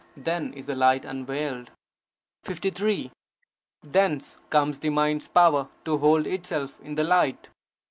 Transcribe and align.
Then 0.17 0.51
is 0.53 0.65
the 0.65 0.75
light 0.75 1.05
unveiled. 1.05 1.69
53. 2.45 3.11
Thence 3.83 4.35
comes 4.49 4.79
the 4.79 4.89
mind's 4.89 5.27
power 5.27 5.69
to 5.85 5.99
hold 5.99 6.25
itself 6.25 6.79
in 6.81 6.95
the 6.95 7.03
light. 7.03 7.49